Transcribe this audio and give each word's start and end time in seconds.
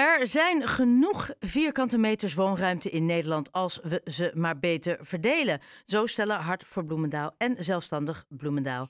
Er 0.00 0.26
zijn 0.26 0.62
genoeg 0.68 1.30
vierkante 1.40 1.98
meters 1.98 2.34
woonruimte 2.34 2.90
in 2.90 3.06
Nederland 3.06 3.52
als 3.52 3.80
we 3.82 4.00
ze 4.04 4.32
maar 4.34 4.58
beter 4.58 4.98
verdelen. 5.00 5.60
Zo 5.86 6.06
stellen 6.06 6.36
Hart 6.36 6.64
voor 6.64 6.84
Bloemendaal 6.84 7.32
en 7.38 7.64
Zelfstandig 7.64 8.24
Bloemendaal. 8.28 8.88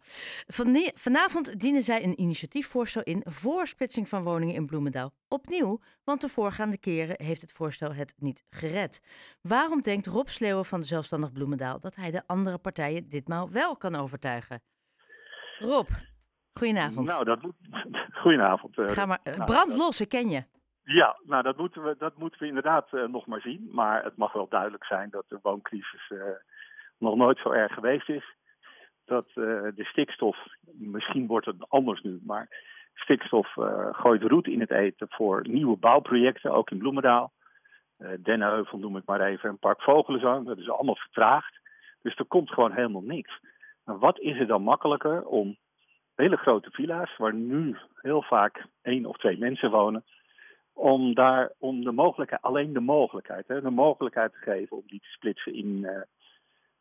Vanavond 0.95 1.61
dienen 1.61 1.83
zij 1.83 2.04
een 2.04 2.21
initiatiefvoorstel 2.21 3.03
in 3.03 3.23
voor 3.25 3.67
splitsing 3.67 4.09
van 4.09 4.23
woningen 4.23 4.54
in 4.54 4.67
Bloemendaal. 4.67 5.12
Opnieuw, 5.29 5.81
want 6.04 6.21
de 6.21 6.29
voorgaande 6.29 6.79
keren 6.79 7.24
heeft 7.24 7.40
het 7.40 7.53
voorstel 7.53 7.95
het 7.95 8.15
niet 8.19 8.45
gered. 8.51 9.01
Waarom 9.40 9.83
denkt 9.83 10.06
Rob 10.06 10.27
Sleeuwen 10.27 10.65
van 10.65 10.85
Zelfstandig 10.85 11.33
Bloemendaal 11.33 11.81
dat 11.81 11.97
hij 11.97 12.11
de 12.11 12.22
andere 12.27 12.58
partijen 12.58 13.04
ditmaal 13.04 13.51
wel 13.51 13.77
kan 13.77 13.95
overtuigen? 13.95 14.63
Rob, 15.58 15.88
goedenavond. 16.52 17.09
Nou, 17.09 17.24
dat 17.24 17.42
moet. 17.42 17.55
Goedenavond. 18.23 18.79
eh, 18.79 18.88
Ga 18.88 19.06
maar, 19.06 19.20
eh, 19.23 19.34
nou, 19.34 19.45
brand 19.45 19.77
los, 19.77 20.01
ik 20.01 20.09
ken 20.09 20.30
je. 20.30 20.45
Ja, 20.93 21.16
nou 21.23 21.43
dat 21.43 21.57
moeten 21.57 21.83
we, 21.83 21.95
dat 21.98 22.16
moeten 22.19 22.41
we 22.41 22.47
inderdaad 22.47 22.93
eh, 22.93 23.05
nog 23.05 23.27
maar 23.27 23.41
zien. 23.41 23.69
Maar 23.73 24.05
het 24.05 24.17
mag 24.17 24.33
wel 24.33 24.48
duidelijk 24.48 24.85
zijn 24.85 25.11
dat 25.11 25.25
de 25.29 25.39
wooncrisis 25.43 26.11
eh, 26.11 26.23
nog 26.98 27.17
nooit 27.17 27.39
zo 27.39 27.51
erg 27.51 27.73
geweest 27.75 28.09
is. 28.09 28.35
Dat 29.05 29.27
eh, 29.27 29.34
de 29.75 29.84
stikstof, 29.84 30.37
misschien 30.79 31.27
wordt 31.27 31.47
het 31.47 31.69
anders 31.69 32.01
nu, 32.01 32.21
maar 32.23 32.48
stikstof 32.95 33.53
gooit 33.91 34.23
roet 34.23 34.47
in 34.47 34.61
het 34.61 34.71
eten 34.71 35.07
voor 35.11 35.48
nieuwe 35.48 35.77
bouwprojecten, 35.77 36.53
ook 36.53 36.71
in 36.71 36.79
Bloemendaal. 36.79 37.33
Dennenheuvel 38.20 38.79
noem 38.79 38.97
ik 38.97 39.05
maar 39.07 39.20
even, 39.20 39.48
en 39.48 39.59
Park 39.59 39.83
Vogelenzang, 39.83 40.47
dat 40.47 40.59
is 40.59 40.70
allemaal 40.70 40.97
vertraagd. 40.97 41.61
Dus 42.03 42.17
er 42.17 42.25
komt 42.25 42.51
gewoon 42.51 42.73
helemaal 42.73 43.03
niks. 43.03 43.41
Nou, 43.84 43.98
wat 43.98 44.19
is 44.19 44.39
er 44.39 44.47
dan 44.47 44.62
makkelijker 44.62 45.25
om 45.25 45.57
hele 46.15 46.37
grote 46.37 46.70
villa's, 46.70 47.17
waar 47.17 47.34
nu 47.34 47.77
heel 47.95 48.23
vaak 48.23 48.67
één 48.83 49.07
of 49.07 49.17
twee 49.17 49.39
mensen 49.39 49.70
wonen, 49.70 50.05
om 50.73 51.15
daar 51.15 51.52
om 51.59 51.84
de 51.84 51.92
mogelijkheid, 51.92 52.42
alleen 52.42 52.73
de 52.73 52.80
mogelijkheid, 52.80 53.48
hè, 53.48 53.61
de 53.61 53.70
mogelijkheid 53.70 54.33
te 54.33 54.38
geven 54.38 54.77
om 54.77 54.83
die 54.86 55.00
te 55.00 55.08
splitsen 55.08 55.55
in 55.55 55.84
eh, 55.84 56.00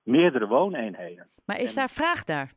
meerdere 0.04 0.48
wooneenheden. 0.48 1.30
Maar 1.46 1.60
is 1.60 1.70
En- 1.70 1.76
daar 1.76 1.90
vraag 1.90 2.26
naar? 2.26 2.52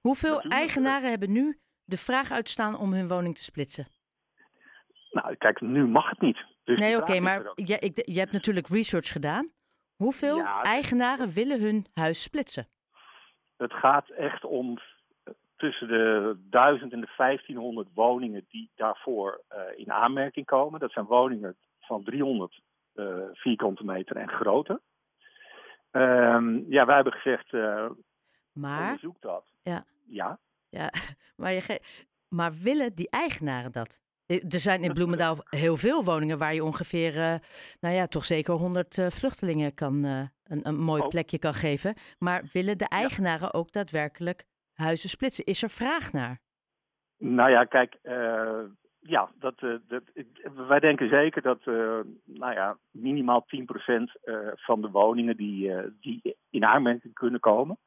Hoeveel 0.00 0.40
eigenaren 0.40 1.10
hebben 1.10 1.32
nu 1.32 1.58
de 1.84 1.96
vraag 1.96 2.30
uitstaan 2.32 2.78
om 2.78 2.92
hun 2.92 3.08
woning 3.08 3.36
te 3.36 3.44
splitsen? 3.44 3.86
Nou, 5.10 5.36
kijk, 5.36 5.60
nu 5.60 5.86
mag 5.86 6.10
het 6.10 6.20
niet. 6.20 6.44
Dus 6.64 6.78
nee, 6.78 6.96
oké, 6.96 7.20
maar 7.20 7.52
je, 7.54 7.78
ik, 7.78 8.06
je 8.06 8.18
hebt 8.18 8.32
natuurlijk 8.32 8.68
research 8.68 9.08
gedaan. 9.12 9.50
Hoeveel 9.96 10.36
Ja, 10.36 10.62
eigenaren 10.62 11.30
willen 11.30 11.60
hun 11.60 11.86
huis 11.94 12.22
splitsen? 12.22 12.68
Het 13.56 13.72
gaat 13.72 14.08
echt 14.10 14.44
om 14.44 14.78
tussen 15.58 15.88
de 15.88 16.36
1000 16.50 16.92
en 16.92 17.00
de 17.00 17.08
1500 17.16 17.88
woningen 17.94 18.44
die 18.48 18.70
daarvoor 18.76 19.40
eh, 19.48 19.60
in 19.76 19.92
aanmerking 19.92 20.46
komen. 20.46 20.80
Dat 20.80 20.92
zijn 20.92 21.04
woningen 21.04 21.56
van 21.80 22.02
300 22.04 22.60
eh, 22.94 23.04
vierkante 23.32 23.84
meter 23.84 24.16
en 24.16 24.28
groter. 24.28 24.80
Ehm, 25.90 26.56
ja, 26.68 26.84
wij 26.86 26.94
hebben 26.94 27.12
gezegd, 27.12 27.52
eh 27.52 27.86
Maar, 28.52 28.82
onderzoek 28.82 29.20
dat. 29.20 29.44
Ja. 29.62 29.84
Ja, 30.06 30.38
ja, 30.68 30.90
maar, 31.36 31.52
je 31.52 31.80
maar 32.28 32.52
willen 32.62 32.94
die 32.94 33.10
eigenaren 33.10 33.72
dat? 33.72 34.00
Er 34.26 34.60
zijn 34.60 34.82
in 34.82 34.92
Bloemendaal 34.92 35.36
heel 35.44 35.76
veel 35.76 36.04
woningen 36.04 36.38
waar 36.38 36.54
je 36.54 36.64
ongeveer, 36.64 37.40
nou 37.80 37.94
ja, 37.94 38.06
toch 38.06 38.24
zeker 38.24 38.54
100 38.54 38.98
eh, 38.98 39.06
vluchtelingen 39.10 39.74
kan, 39.74 40.04
een, 40.04 40.30
een 40.66 40.78
mooi 40.78 41.02
Oh. 41.02 41.08
plekje 41.08 41.38
kan 41.38 41.54
geven. 41.54 41.94
Maar 42.18 42.44
willen 42.52 42.78
de 42.78 42.88
eigenaren 42.88 43.54
ook 43.54 43.72
daadwerkelijk 43.72 44.44
huizen 44.78 45.08
splitsen? 45.08 45.44
Is 45.44 45.62
er 45.62 45.70
vraag 45.70 46.12
naar? 46.12 46.38
Nou 47.18 47.50
ja, 47.50 47.64
kijk, 47.64 47.98
eh, 48.02 48.64
ja, 49.08 49.30
dat, 49.38 49.54
eh, 49.58 49.74
dat, 49.86 50.02
wij 50.68 50.80
denken 50.80 51.08
zeker 51.14 51.42
dat 51.42 51.58
eh, 51.64 52.00
nou 52.24 52.54
ja, 52.54 52.76
minimaal 52.90 53.46
10% 53.46 54.16
eh, 54.22 54.36
van 54.54 54.80
de 54.80 54.90
woningen 54.90 55.36
die, 55.36 55.72
die 56.00 56.36
in 56.50 56.64
aanmerking 56.64 57.14
kunnen 57.14 57.40
komen, 57.40 57.78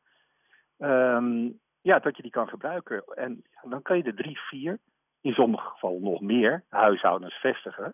ehm, 0.78 1.50
ja, 1.82 2.00
dat 2.00 2.16
je 2.16 2.22
die 2.22 2.32
kan 2.32 2.48
gebruiken. 2.48 3.04
En 3.16 3.44
dan 3.62 3.82
kan 3.82 3.98
je 3.98 4.04
er 4.04 4.16
drie, 4.16 4.40
vier, 4.40 4.80
in 5.22 5.34
sommige 5.34 5.70
gevallen 5.70 6.04
nog 6.04 6.22
meer, 6.22 6.64
huishoudens 6.70 7.34
vestigen. 7.34 7.94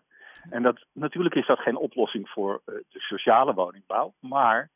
En 0.50 0.62
dat, 0.62 0.84
natuurlijk 0.92 1.34
is 1.34 1.46
dat 1.46 1.58
geen 1.58 1.76
oplossing 1.76 2.28
voor 2.28 2.60
de 2.64 2.84
sociale 2.90 3.54
woningbouw, 3.54 4.14
maar 4.20 4.70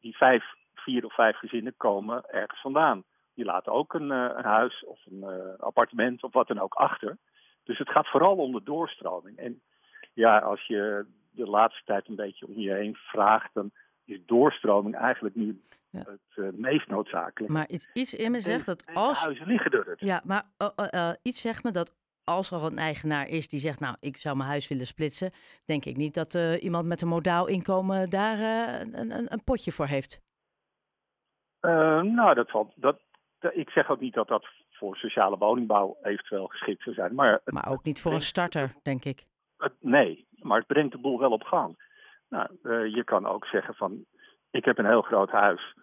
die 0.00 0.16
vijf, 0.16 0.44
vier 0.74 1.04
of 1.04 1.14
vijf 1.14 1.36
gezinnen 1.36 1.74
komen 1.76 2.24
ergens 2.30 2.60
vandaan. 2.60 3.04
Die 3.36 3.44
laten 3.44 3.72
ook 3.72 3.94
een, 3.94 4.10
eh, 4.10 4.30
een 4.36 4.44
huis 4.44 4.84
of 4.84 5.00
een 5.06 5.22
eh, 5.22 5.58
appartement 5.58 6.22
of 6.22 6.32
wat 6.32 6.48
dan 6.48 6.58
ook 6.60 6.74
achter. 6.74 7.16
Dus 7.64 7.78
het 7.78 7.90
gaat 7.90 8.08
vooral 8.08 8.36
om 8.36 8.52
de 8.52 8.62
doorstroming. 8.62 9.36
En 9.38 9.62
ja, 10.14 10.38
als 10.38 10.66
je 10.66 11.06
de 11.30 11.46
laatste 11.46 11.82
tijd 11.84 12.08
een 12.08 12.16
beetje 12.16 12.46
om 12.46 12.58
je 12.58 12.72
heen 12.72 12.94
vraagt, 12.94 13.54
dan 13.54 13.70
is 14.04 14.18
doorstroming 14.26 14.94
eigenlijk 14.96 15.34
nu 15.34 15.60
Ja. 15.90 15.98
het 16.06 16.44
eh, 16.44 16.48
meest 16.52 16.88
noodzakelijk. 16.88 17.52
Maar 17.52 17.68
iets, 17.68 17.90
iets 17.92 18.14
in 18.14 18.30
me 18.30 18.40
zegt 18.40 18.66
dat 18.66 18.84
als 18.94 19.18
huizen 19.18 19.46
liggen 19.46 19.70
er. 19.70 19.84
dus. 19.84 20.00
Ja, 20.00 20.20
maar 20.24 20.42
eh, 20.56 20.68
eh, 20.76 21.08
eh, 21.08 21.14
iets 21.22 21.40
zegt 21.40 21.62
me 21.64 21.70
dat 21.70 21.94
als 22.24 22.50
er 22.50 22.62
een 22.64 22.78
eigenaar 22.78 23.28
is 23.28 23.48
die 23.48 23.60
zegt, 23.60 23.80
nou, 23.80 23.96
ik 24.00 24.16
zou 24.16 24.36
mijn 24.36 24.48
huis 24.48 24.68
willen 24.68 24.86
splitsen, 24.86 25.32
denk 25.64 25.84
ik 25.84 25.96
niet 25.96 26.14
dat 26.14 26.34
iemand 26.60 26.86
met 26.86 27.02
een 27.02 27.08
modaal 27.08 27.46
inkomen 27.46 28.10
daar 28.10 28.38
een, 28.80 28.98
een, 29.00 29.32
een 29.32 29.44
potje 29.44 29.72
voor 29.72 29.86
heeft. 29.86 30.20
Nou, 31.60 32.34
dat 32.34 32.50
valt. 32.50 32.72
Dat- 32.76 33.00
ik 33.54 33.70
zeg 33.70 33.90
ook 33.90 34.00
niet 34.00 34.14
dat 34.14 34.28
dat 34.28 34.46
voor 34.70 34.96
sociale 34.96 35.36
woningbouw 35.38 35.96
eventueel 36.02 36.46
geschikt 36.46 36.82
zou 36.82 36.94
zijn. 36.94 37.14
Maar, 37.14 37.32
het, 37.44 37.54
Maar 37.54 37.70
ook 37.70 37.84
niet 37.84 38.00
voor 38.00 38.12
een 38.12 38.20
starter, 38.20 38.74
denk 38.82 39.04
ik. 39.04 39.24
het- 39.56 39.72
nee, 39.80 40.26
maar 40.38 40.58
het 40.58 40.66
brengt 40.66 40.92
de 40.92 40.98
boel 40.98 41.18
wel 41.18 41.30
op 41.30 41.42
gang. 41.42 41.84
Nou, 42.28 42.48
eh, 42.62 42.94
je 42.94 43.04
kan 43.04 43.26
ook 43.26 43.46
zeggen 43.46 43.74
van, 43.74 44.04
ik 44.50 44.64
heb 44.64 44.78
een 44.78 44.86
heel 44.86 45.02
groot 45.02 45.30
huis, 45.30 45.74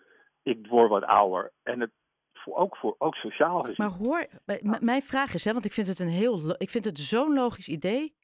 ik 0.44 0.68
word 0.68 0.90
wat 0.90 1.04
ouder 1.04 1.52
en 1.64 1.80
het 1.80 1.92
voor, 2.34 2.56
ook 2.56 2.78
voor 2.78 2.96
ook 2.98 3.16
sociaal 3.16 3.60
gezien. 3.62 3.76
Maar 3.78 3.98
hoor, 3.98 4.28
m- 4.46 4.86
mijn 4.86 5.02
vraag 5.02 5.34
is, 5.34 5.44
hè, 5.46 5.54
want 5.54 5.66
ik 5.66 5.74
vind 5.74 5.88
het 5.88 6.00
een 6.00 6.08
heel, 6.08 6.56
ik 6.58 6.70
vind 6.70 6.86
het 6.86 7.00
zo'n 7.00 7.34
logisch 7.34 7.68
idee, 7.68 8.16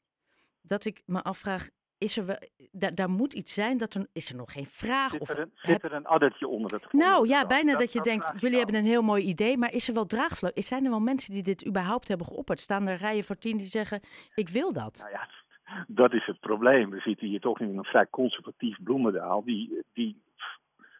dat 0.62 0.84
ik 0.84 1.02
me 1.06 1.22
afvraag, 1.22 1.68
is 2.00 2.16
er, 2.16 2.26
wel- 2.26 2.48
daar, 2.72 2.94
daar 2.94 3.10
moet 3.10 3.32
iets 3.34 3.54
zijn, 3.54 3.78
dat 3.78 3.94
er, 3.94 4.06
is 4.12 4.30
er 4.30 4.36
nog 4.36 4.52
geen 4.52 4.66
vraag? 4.66 5.10
Zit 5.10 5.20
Of, 5.20 5.28
er 5.28 5.38
een, 5.38 5.52
zit 5.54 5.82
er 5.82 5.92
een 5.92 6.06
addertje 6.06 6.48
onder 6.48 6.72
het 6.72 6.84
grond? 6.84 7.04
nou 7.04 7.28
ja, 7.28 7.46
bijna 7.46 7.76
dat, 7.76 7.92
je 7.92 8.00
denkt, 8.00 8.32
jullie 8.38 8.56
hebben 8.56 8.74
een 8.74 8.84
heel 8.84 9.02
mooi 9.02 9.24
idee, 9.24 9.56
maar 9.58 9.72
is 9.72 9.88
er 9.88 9.94
wel 9.94 10.06
draagvlak? 10.06 10.52
Zijn 10.54 10.84
er 10.84 10.90
wel 10.90 11.00
mensen 11.00 11.32
die 11.32 11.42
dit 11.42 11.66
überhaupt 11.66 12.08
hebben 12.08 12.26
geopperd? 12.26 12.60
Staan 12.60 12.86
er 12.86 12.96
rijen 12.96 13.24
voor 13.24 13.38
tien 13.38 13.56
die 13.56 13.66
zeggen, 13.66 14.00
ik 14.34 14.48
wil 14.48 14.72
dat? 14.72 14.98
Nou 14.98 15.10
ja, 15.10 15.28
dat 16.02 16.12
is 16.12 16.26
het 16.26 16.40
probleem. 16.40 16.90
We 16.90 17.00
zitten 17.00 17.26
hier 17.26 17.40
toch 17.40 17.60
in 17.60 17.78
een 17.78 17.84
vrij 17.84 18.06
conservatief 18.10 18.82
bloemendaal, 18.82 19.44
die, 19.44 19.82
die, 19.92 20.22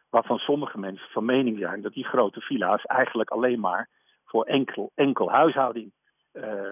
waarvan 0.09 0.37
sommige 0.37 0.77
mensen 0.79 1.09
van 1.09 1.25
mening 1.25 1.59
zijn 1.59 1.81
dat 1.81 1.93
die 1.93 2.05
grote 2.05 2.41
villa's 2.41 2.83
eigenlijk 2.83 3.29
alleen 3.29 3.59
maar 3.59 3.89
voor 4.25 4.45
enkel, 4.45 4.91
enkel 4.95 5.31
huishouding 5.31 5.91
eh 6.31 6.71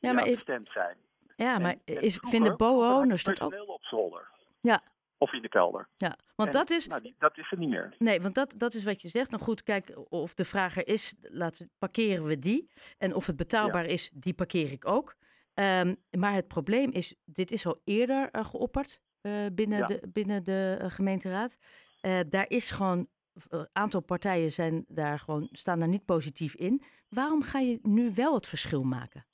Ja, 0.00 0.12
maar, 0.12 0.26
is, 0.26 0.34
bestemd 0.34 0.68
zijn. 0.72 0.96
Ja, 1.36 1.58
maar 1.58 1.70
En- 1.70 1.80
en 1.84 2.02
is, 2.02 2.14
vroeger- 2.14 2.28
vinden 2.30 2.50
dat 3.38 3.42
ook? 3.42 3.68
op 3.68 3.84
zolder. 3.84 4.28
Ja. 4.60 4.82
Of 5.18 5.32
in 5.32 5.42
de 5.42 5.48
kelder. 5.48 5.88
Ja, 5.96 6.16
want 6.34 6.48
En, 6.48 6.54
dat 6.60 6.70
is, 6.70 6.86
Nou, 6.86 7.02
die, 7.02 7.14
dat 7.18 7.38
is 7.38 7.50
er 7.52 7.58
niet 7.58 7.68
meer. 7.68 7.94
nee, 7.98 8.20
want 8.20 8.34
dat, 8.34 8.54
dat 8.56 8.74
is 8.74 8.84
wat 8.84 9.02
je 9.02 9.08
zegt. 9.08 9.30
Nou 9.30 9.42
goed, 9.42 9.62
kijk, 9.62 9.92
of 10.08 10.34
de 10.34 10.44
vraag 10.44 10.76
er 10.76 10.88
is, 10.88 11.14
laten 11.20 11.62
we, 11.62 11.68
parkeren 11.78 12.24
we 12.24 12.38
die. 12.38 12.70
En 12.98 13.14
of 13.14 13.26
het 13.26 13.36
betaalbaar 13.36 13.84
is, 13.86 14.10
die 14.14 14.34
parkeer 14.34 14.72
ik 14.72 14.88
ook. 14.88 15.16
Ehm, 15.54 15.94
maar 16.10 16.32
het 16.34 16.48
probleem 16.48 16.90
is, 16.90 17.14
dit 17.24 17.50
is 17.50 17.66
al 17.66 17.80
eerder 17.84 18.28
eh, 18.30 18.44
geopperd 18.44 19.00
eh, 19.20 19.32
binnen, 19.52 19.78
Ja. 19.78 19.86
de, 19.86 20.00
binnen 20.12 20.44
de 20.44 20.76
eh, 20.80 20.90
gemeenteraad. 20.90 21.58
Daar 22.28 22.44
is 22.48 22.70
gewoon, 22.70 23.08
een 23.48 23.68
aantal 23.72 24.00
partijen 24.00 24.52
zijn 24.52 24.84
daar 24.88 25.18
gewoon, 25.18 25.48
staan 25.52 25.78
daar 25.78 25.88
niet 25.88 26.04
positief 26.04 26.54
in. 26.54 26.82
Waarom 27.08 27.42
ga 27.42 27.58
je 27.58 27.78
nu 27.82 28.12
wel 28.14 28.34
het 28.34 28.46
verschil 28.46 28.82
maken? 28.82 29.26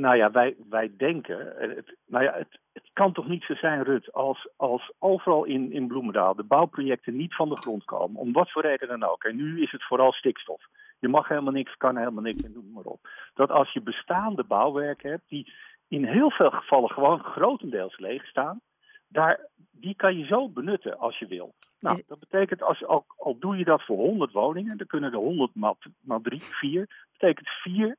Nou 0.00 0.16
ja, 0.16 0.30
wij, 0.30 0.56
wij 0.68 0.92
denken. 0.96 1.56
eh, 1.58 1.76
Het, 1.76 1.96
nou 2.06 2.24
ja, 2.24 2.32
het, 2.32 2.58
het 2.72 2.90
kan 2.92 3.12
toch 3.12 3.28
niet 3.28 3.42
zo 3.42 3.54
zijn, 3.54 3.82
Rut, 3.82 4.12
als, 4.12 4.48
als 4.56 4.92
overal 4.98 5.44
in, 5.44 5.72
in 5.72 5.86
Bloemendaal 5.86 6.34
de 6.34 6.42
bouwprojecten 6.42 7.16
niet 7.16 7.34
van 7.34 7.48
de 7.48 7.56
grond 7.56 7.84
komen. 7.84 8.20
Om 8.20 8.32
wat 8.32 8.50
voor 8.50 8.62
reden 8.62 8.88
dan 8.88 9.04
ook. 9.04 9.24
En 9.24 9.36
nu 9.36 9.62
is 9.62 9.70
het 9.70 9.84
vooral 9.84 10.12
stikstof. 10.12 10.62
Je 10.98 11.08
mag 11.08 11.28
helemaal 11.28 11.52
niks, 11.52 11.76
kan 11.76 11.96
helemaal 11.96 12.22
niks 12.22 12.42
en 12.42 12.52
noem 12.52 12.70
maar 12.74 12.84
op. 12.84 13.08
Dat 13.34 13.50
als 13.50 13.72
je 13.72 13.80
bestaande 13.80 14.44
bouwwerken 14.44 15.10
hebt, 15.10 15.28
die 15.28 15.52
in 15.88 16.04
heel 16.04 16.30
veel 16.30 16.50
gevallen 16.50 16.90
gewoon 16.90 17.20
grotendeels 17.20 17.98
leeg 17.98 18.26
staan, 18.26 18.60
daar, 19.08 19.46
die 19.70 19.94
kan 19.94 20.18
je 20.18 20.24
zo 20.24 20.48
benutten 20.48 20.98
als 20.98 21.18
je 21.18 21.26
wil. 21.26 21.54
Nou, 21.80 22.02
dat 22.06 22.18
betekent, 22.18 22.62
als, 22.62 22.86
al, 22.86 23.04
al 23.16 23.38
doe 23.38 23.56
je 23.56 23.64
dat 23.64 23.82
voor 23.82 23.96
100 23.96 24.32
woningen, 24.32 24.76
dan 24.76 24.86
kunnen 24.86 25.12
er 25.12 25.18
100 25.18 25.54
maal, 25.54 25.76
maal 26.00 26.20
3, 26.20 26.40
4, 26.40 27.06
betekent 27.12 27.48
4 27.48 27.86
eh 27.88 27.92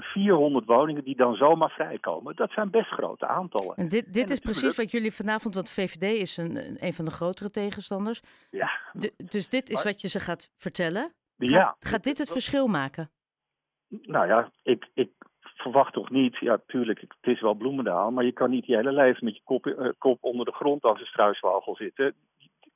400 0.00 0.66
woningen 0.66 1.04
die 1.04 1.16
dan 1.16 1.34
zomaar 1.34 1.70
vrijkomen. 1.70 2.36
Dat 2.36 2.50
zijn 2.50 2.70
best 2.70 2.88
grote 2.90 3.26
aantallen. 3.26 3.76
En 3.76 3.88
dit, 3.88 4.12
dit 4.14 4.24
En 4.26 4.32
is 4.32 4.38
precies 4.38 4.76
wat 4.76 4.90
jullie 4.90 5.12
vanavond, 5.12 5.54
want 5.54 5.70
VVD 5.70 6.02
is 6.18 6.36
een, 6.36 6.84
een- 6.84 6.92
van 6.92 7.04
de 7.04 7.10
grotere 7.10 7.50
tegenstanders. 7.50 8.20
Ja, 8.50 8.70
Du- 8.92 9.10
dus 9.16 9.48
dit 9.48 9.70
is 9.70 9.82
wat 9.82 10.00
je 10.00 10.08
ze 10.08 10.20
gaat 10.20 10.50
vertellen. 10.56 11.02
Gaat, 11.38 11.48
ja. 11.50 11.76
gaat 11.80 12.04
dit 12.04 12.18
het 12.18 12.30
verschil 12.30 12.66
maken? 12.66 13.10
Nou 13.88 14.26
ja, 14.26 14.50
ik, 14.62 14.88
ik 14.94 15.10
verwacht 15.40 15.92
toch 15.92 16.10
niet, 16.10 16.36
ja 16.36 16.60
tuurlijk, 16.66 17.00
het 17.00 17.16
is 17.20 17.40
wel 17.40 17.54
Bloemendaal, 17.54 18.10
maar 18.10 18.24
je 18.24 18.32
kan 18.32 18.50
niet 18.50 18.66
je 18.66 18.76
hele 18.76 18.92
leven 18.92 19.24
met 19.24 19.34
je 19.36 19.42
kop, 19.44 19.66
eh, 19.66 19.88
kop 19.98 20.18
onder 20.24 20.46
de 20.46 20.52
grond 20.52 20.82
als 20.82 21.00
een 21.00 21.06
struiswagel 21.06 21.76
zitten. 21.76 22.14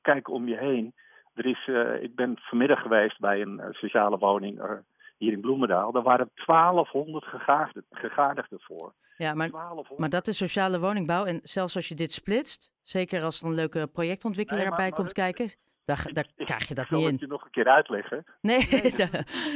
Kijk 0.01 0.29
om 0.29 0.47
je 0.47 0.57
heen. 0.57 0.93
Er 1.33 1.45
is, 1.45 1.67
uh, 1.67 2.03
ik 2.03 2.15
ben 2.15 2.33
vanmiddag 2.41 2.81
geweest 2.81 3.19
bij 3.19 3.41
een 3.41 3.59
uh, 3.59 3.65
sociale 3.71 4.17
woning 4.17 4.61
hier 5.17 5.31
in 5.31 5.41
Bloemendaal. 5.41 5.91
Daar 5.91 6.03
waren 6.03 6.31
1200 6.45 7.25
gegadigden, 7.25 8.59
voor. 8.61 8.93
Ja, 9.17 9.33
maar, 9.33 9.49
maar 9.97 10.09
dat 10.09 10.27
is 10.27 10.37
sociale 10.37 10.79
woningbouw. 10.79 11.25
En 11.25 11.39
zelfs 11.43 11.75
als 11.75 11.87
je 11.87 11.95
dit 11.95 12.11
splitst, 12.11 12.71
zeker 12.81 13.23
als 13.23 13.41
er 13.41 13.47
een 13.47 13.53
leuke 13.53 13.87
projectontwikkelaar 13.87 14.67
nee, 14.67 14.75
bij 14.75 14.91
komt 14.91 15.13
kijken, 15.13 15.49
daar, 15.85 16.09
daar 16.13 16.27
ik, 16.35 16.45
krijg 16.45 16.67
je 16.67 16.73
dat 16.73 16.89
niet 16.89 17.01
in. 17.01 17.13
Ik 17.13 17.19
je 17.19 17.27
nog 17.27 17.43
een 17.43 17.51
keer 17.51 17.67
uitleggen. 17.67 18.23
Nee, 18.41 18.67
nee, 18.69 18.93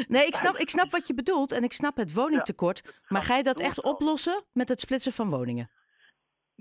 nee 0.08 0.26
ik, 0.32 0.36
snap, 0.36 0.56
ik 0.56 0.70
snap 0.70 0.92
wat 0.92 1.08
je 1.08 1.14
bedoelt 1.14 1.52
en 1.52 1.64
ik 1.64 1.74
snap 1.74 1.98
het 1.98 2.14
woningtekort. 2.14 2.82
Ja, 2.84 2.92
maar 3.08 3.22
ga 3.22 3.36
je 3.36 3.44
dat 3.44 3.60
echt 3.60 3.82
oplossen 3.82 4.44
met 4.52 4.70
het 4.70 4.82
splitsen 4.82 5.12
van 5.12 5.30
woningen? 5.30 5.70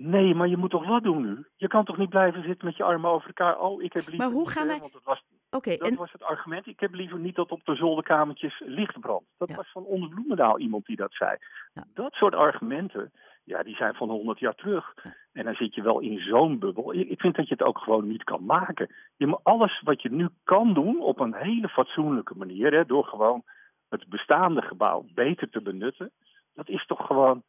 Nee, 0.01 0.35
maar 0.35 0.47
je 0.47 0.57
moet 0.57 0.69
toch 0.69 0.87
wat 0.87 1.03
doen 1.03 1.21
nu? 1.21 1.45
Je 1.55 1.67
kan 1.67 1.85
toch 1.85 1.97
niet 1.97 2.09
blijven 2.09 2.43
zitten 2.43 2.65
met 2.65 2.77
je 2.77 2.83
armen 2.83 3.11
over 3.11 3.27
elkaar? 3.27 3.59
Oh, 3.59 3.83
ik 3.83 3.93
heb 3.93 4.07
liever... 4.07 4.25
Maar 4.25 4.35
hoe 4.35 4.49
gaan 4.49 4.67
wij... 4.67 4.79
Want 4.79 4.93
het 4.93 5.03
was, 5.03 5.23
okay, 5.49 5.77
dat 5.77 5.87
en... 5.87 5.95
was 5.95 6.11
het 6.11 6.23
argument. 6.23 6.67
Ik 6.67 6.79
heb 6.79 6.93
liever 6.93 7.19
niet 7.19 7.35
dat 7.35 7.51
op 7.51 7.65
de 7.65 7.75
zolderkamertjes 7.75 8.61
licht 8.65 8.99
brandt. 8.99 9.25
Dat 9.37 9.49
ja. 9.49 9.55
was 9.55 9.71
van 9.71 9.83
onder 9.83 10.09
Bloemendaal 10.09 10.59
iemand 10.59 10.85
die 10.85 10.95
dat 10.95 11.13
zei. 11.13 11.37
Ja. 11.73 11.83
Dat 11.93 12.13
soort 12.13 12.35
argumenten, 12.35 13.11
ja, 13.43 13.63
die 13.63 13.75
zijn 13.75 13.93
van 13.93 14.09
100 14.09 14.39
jaar 14.39 14.55
terug. 14.55 14.93
En 15.31 15.45
dan 15.45 15.55
zit 15.55 15.75
je 15.75 15.81
wel 15.81 15.99
in 15.99 16.19
zo'n 16.19 16.59
bubbel. 16.59 16.93
Ik 16.93 17.19
vind 17.21 17.35
dat 17.35 17.47
je 17.47 17.53
het 17.53 17.67
ook 17.67 17.77
gewoon 17.77 18.07
niet 18.07 18.23
kan 18.23 18.45
maken. 18.45 18.93
Je 19.17 19.27
moet 19.27 19.43
alles 19.43 19.81
wat 19.83 20.01
je 20.01 20.11
nu 20.11 20.29
kan 20.43 20.73
doen 20.73 21.01
op 21.01 21.19
een 21.19 21.35
hele 21.35 21.69
fatsoenlijke 21.69 22.35
manier, 22.35 22.73
hè, 22.73 22.85
door 22.85 23.05
gewoon 23.05 23.43
het 23.89 24.07
bestaande 24.07 24.61
gebouw 24.61 25.05
beter 25.13 25.49
te 25.49 25.61
benutten, 25.61 26.11
dat 26.53 26.69
is 26.69 26.85
toch 26.85 27.05
gewoon, 27.05 27.43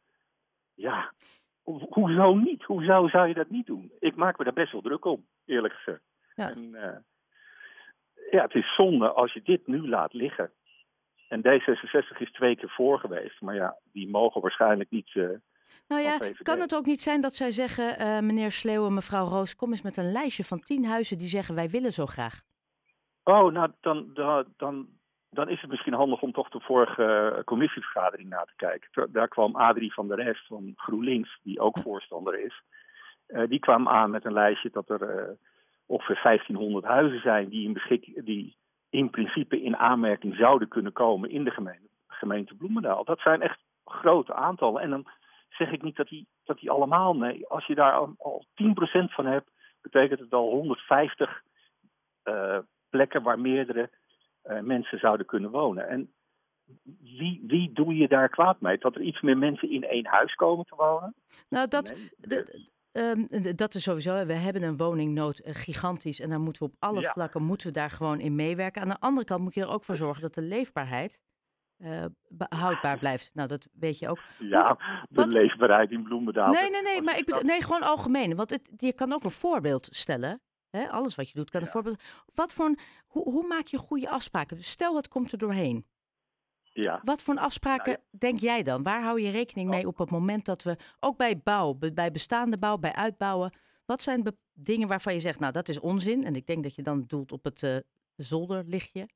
ja, 0.73 1.11
hoezo 1.63 2.33
niet? 2.35 2.63
Hoezo 2.63 3.07
zou 3.07 3.27
je 3.27 3.33
dat 3.33 3.49
niet 3.49 3.65
doen? 3.65 3.91
Ik 3.99 4.15
maak 4.15 4.37
me 4.37 4.43
daar 4.43 4.53
best 4.53 4.71
wel 4.71 4.81
druk 4.81 5.05
om, 5.05 5.25
eerlijk 5.45 5.73
gezegd. 5.73 6.01
Ja. 6.35 6.49
En, 6.49 6.69
uh, 6.73 6.95
ja, 8.31 8.41
het 8.41 8.55
is 8.55 8.75
zonde 8.75 9.11
als 9.11 9.33
je 9.33 9.41
dit 9.41 9.67
nu 9.67 9.87
laat 9.87 10.13
liggen. 10.13 10.51
En 11.27 11.41
D66 11.41 12.17
is 12.17 12.31
twee 12.31 12.55
keer 12.55 12.69
voor 12.69 12.99
geweest, 12.99 13.41
maar 13.41 13.55
ja, 13.55 13.77
die 13.91 14.09
mogen 14.09 14.41
waarschijnlijk 14.41 14.89
niet. 14.89 15.13
Uh, 15.13 15.29
nou 15.87 16.01
ja, 16.01 16.17
kan 16.41 16.59
het 16.59 16.75
ook 16.75 16.85
niet 16.85 17.01
zijn 17.01 17.21
dat 17.21 17.33
zij 17.33 17.51
zeggen, 17.51 18.01
uh, 18.01 18.19
meneer 18.19 18.51
Sleeuwen, 18.51 18.93
mevrouw 18.93 19.25
Roos, 19.25 19.55
kom 19.55 19.71
eens 19.71 19.81
met 19.81 19.97
een 19.97 20.11
lijstje 20.11 20.43
van 20.43 20.59
tien 20.59 20.85
huizen 20.85 21.17
die 21.17 21.27
zeggen 21.27 21.55
wij 21.55 21.69
willen 21.69 21.93
zo 21.93 22.05
graag? 22.05 22.41
Oh, 23.23 23.51
nou 23.51 23.71
dan, 23.81 24.13
dan, 24.13 24.45
dan, 24.57 24.87
dan 25.33 25.49
is 25.49 25.61
het 25.61 25.69
misschien 25.69 25.93
handig 25.93 26.21
om 26.21 26.31
toch 26.31 26.49
de 26.49 26.59
vorige 26.59 27.41
commissievergadering 27.45 28.29
na 28.29 28.43
te 28.43 28.55
kijken. 28.55 29.11
Daar 29.11 29.27
kwam 29.27 29.55
Adrie 29.55 29.93
van 29.93 30.07
der 30.07 30.23
Rest 30.23 30.47
van 30.47 30.73
GroenLinks, 30.75 31.39
die 31.43 31.59
ook 31.59 31.77
voorstander 31.83 32.39
is. 32.39 32.61
Uh, 33.27 33.47
die 33.47 33.59
kwam 33.59 33.87
aan 33.87 34.11
met 34.11 34.25
een 34.25 34.33
lijstje 34.33 34.69
dat 34.71 34.89
er 34.89 35.01
uh, 35.01 35.29
ongeveer 35.85 36.19
1500 36.23 36.85
huizen 36.85 37.21
zijn 37.21 37.49
die 37.49 37.65
in, 37.65 37.73
beschik 37.73 38.25
die 38.25 38.55
in 38.89 39.09
principe 39.09 39.61
in 39.61 39.77
aanmerking 39.77 40.35
zouden 40.35 40.67
kunnen 40.67 40.93
komen 40.93 41.29
in 41.29 41.43
de 41.43 41.51
gemeente, 41.51 41.87
gemeente 42.07 42.55
Bloemendaal. 42.55 43.03
Dat 43.03 43.19
zijn 43.19 43.41
echt 43.41 43.59
grote 43.85 44.33
aantallen. 44.33 44.81
En 44.81 44.89
dan 44.89 45.07
zeg 45.49 45.71
ik 45.71 45.81
niet 45.81 45.95
dat 45.95 46.07
die, 46.07 46.27
dat 46.43 46.59
die 46.59 46.71
allemaal, 46.71 47.15
nee. 47.15 47.47
Als 47.47 47.65
je 47.65 47.75
daar 47.75 47.93
al, 47.93 48.15
al 48.17 48.45
10% 48.55 48.65
van 49.13 49.25
hebt, 49.25 49.49
betekent 49.81 50.19
het 50.19 50.33
al 50.33 50.49
150 50.49 51.41
uh, 52.23 52.57
plekken 52.89 53.23
waar 53.23 53.39
meerdere 53.39 53.89
mensen 54.61 54.99
zouden 54.99 55.25
kunnen 55.25 55.51
wonen. 55.51 55.87
En 55.87 56.13
wie, 57.01 57.43
wie 57.47 57.71
doe 57.73 57.95
je 57.95 58.07
daar 58.07 58.29
kwaad 58.29 58.61
mee? 58.61 58.77
Dat 58.77 58.95
er 58.95 59.01
iets 59.01 59.21
meer 59.21 59.37
mensen 59.37 59.69
in 59.69 59.83
één 59.83 60.05
huis 60.05 60.35
komen 60.35 60.65
te 60.65 60.75
wonen? 60.75 61.15
Nou, 61.49 61.67
dat, 61.67 61.93
nee. 61.95 62.09
de, 62.17 62.69
um, 62.91 63.55
dat 63.55 63.75
is 63.75 63.83
sowieso. 63.83 64.25
We 64.25 64.33
hebben 64.33 64.63
een 64.63 64.77
woningnood 64.77 65.45
uh, 65.45 65.55
gigantisch. 65.55 66.19
En 66.19 66.29
daar 66.29 66.39
moeten 66.39 66.63
we 66.63 66.71
op 66.71 66.75
alle 66.79 67.01
ja. 67.01 67.11
vlakken 67.11 67.43
moeten 67.43 67.67
we 67.67 67.73
daar 67.73 67.89
gewoon 67.89 68.19
in 68.19 68.35
meewerken. 68.35 68.81
Aan 68.81 68.89
de 68.89 68.99
andere 68.99 69.25
kant 69.25 69.41
moet 69.41 69.53
je 69.53 69.61
er 69.61 69.71
ook 69.71 69.83
voor 69.83 69.95
zorgen 69.95 70.21
dat 70.21 70.33
de 70.33 70.41
leefbaarheid 70.41 71.21
uh, 71.77 72.05
houdbaar 72.37 72.97
blijft. 72.97 73.29
Nou, 73.33 73.47
dat 73.47 73.67
weet 73.71 73.99
je 73.99 74.09
ook. 74.09 74.19
Ja, 74.37 74.63
de 74.63 75.21
wat... 75.21 75.31
leefbaarheid 75.33 75.91
in 75.91 76.03
Bloemendaal. 76.03 76.51
Nee, 76.51 76.69
nee, 76.69 76.81
nee, 76.81 77.01
maar 77.01 77.17
ik 77.17 77.41
nee, 77.43 77.61
gewoon 77.61 77.83
algemeen. 77.83 78.35
Want 78.35 78.49
het, 78.49 78.69
je 78.77 78.93
kan 78.93 79.13
ook 79.13 79.23
een 79.23 79.31
voorbeeld 79.31 79.87
stellen. 79.91 80.41
Hè? 80.71 80.89
Alles 80.89 81.15
wat 81.15 81.29
je 81.29 81.33
doet 81.33 81.49
kan 81.49 81.61
een 81.61 81.65
ja. 81.65 81.71
voorbeeld. 81.73 82.01
Wat 82.33 82.53
voor 82.53 82.65
een, 82.65 82.79
hoe, 83.07 83.23
hoe 83.23 83.47
maak 83.47 83.65
je 83.67 83.77
goede 83.77 84.09
afspraken? 84.09 84.57
Dus 84.57 84.69
stel, 84.69 84.95
het 84.95 85.07
komt 85.07 85.31
er 85.31 85.37
doorheen. 85.37 85.85
Ja. 86.73 87.01
Wat 87.03 87.21
voor 87.21 87.37
afspraken 87.37 87.93
nou, 87.93 88.05
ja. 88.11 88.17
denk 88.19 88.39
jij 88.39 88.63
dan? 88.63 88.83
Waar 88.83 89.03
hou 89.03 89.21
je 89.21 89.31
rekening 89.31 89.69
mee 89.69 89.87
op 89.87 89.97
het 89.97 90.11
moment 90.11 90.45
dat 90.45 90.63
we, 90.63 90.77
ook 90.99 91.17
bij 91.17 91.37
bouw, 91.37 91.73
bij 91.93 92.11
bestaande 92.11 92.57
bouw, 92.57 92.77
bij 92.77 92.93
uitbouwen, 92.93 93.53
wat 93.85 94.01
zijn 94.01 94.35
dingen 94.53 94.87
waarvan 94.87 95.13
je 95.13 95.19
zegt, 95.19 95.39
nou 95.39 95.53
dat 95.53 95.67
is 95.67 95.79
onzin. 95.79 96.25
En 96.25 96.35
ik 96.35 96.47
denk 96.47 96.63
dat 96.63 96.75
je 96.75 96.81
dan 96.81 97.03
doelt 97.07 97.31
op 97.31 97.43
het 97.43 97.61
uh, 97.61 97.77
zolderlichtje. 98.15 99.09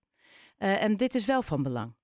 Uh, 0.60 0.84
en 0.84 0.96
dit 0.96 1.16
is 1.16 1.26
wel 1.26 1.42
van 1.42 1.64
belang. 1.64 1.96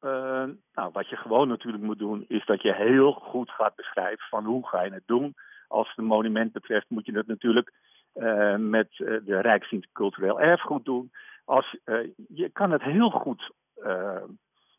Uh, 0.00 0.44
nou, 0.72 0.90
wat 0.92 1.08
je 1.08 1.16
gewoon 1.16 1.48
natuurlijk 1.48 1.82
moet 1.82 1.98
doen, 1.98 2.24
is 2.28 2.46
dat 2.46 2.62
je 2.62 2.74
heel 2.74 3.12
goed 3.12 3.50
gaat 3.50 3.74
beschrijven 3.74 4.26
van 4.28 4.44
hoe 4.44 4.68
ga 4.68 4.82
je 4.82 4.92
het 4.92 5.06
doen. 5.06 5.34
Als 5.68 5.88
het 5.88 5.98
een 5.98 6.04
monument 6.04 6.52
betreft, 6.52 6.90
moet 6.90 7.06
je 7.06 7.12
dat 7.12 7.26
natuurlijk 7.26 7.72
uh, 8.18 8.56
met 8.56 8.98
uh, 8.98 9.20
de 9.24 9.40
Rijksdienst 9.40 9.92
Cultureel 9.92 10.40
Erfgoed 10.40 10.84
doen. 10.84 11.12
Als, 11.44 11.76
je 12.28 12.50
kan 12.52 12.70
het 12.70 12.82
heel 12.82 13.10
goed 13.10 13.52